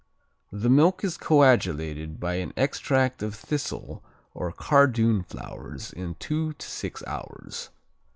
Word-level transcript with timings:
The 0.51 0.67
milk 0.67 1.03
is 1.03 1.15
coagulated 1.15 2.19
by 2.19 2.37
an 2.37 2.53
extract 2.57 3.21
of 3.21 3.35
thistle 3.35 4.03
or 4.33 4.51
cardoon 4.51 5.21
flowers 5.21 5.93
in 5.93 6.15
two 6.15 6.53
to 6.53 6.65
six 6.67 7.03
hours. 7.05 7.69